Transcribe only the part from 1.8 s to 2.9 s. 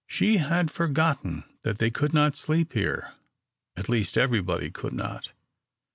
could not sleep